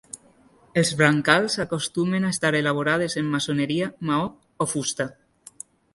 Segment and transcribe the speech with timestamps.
[0.81, 4.29] Els brancals acostumen a estar elaborades en maçoneria, maó
[4.67, 5.09] o fusta.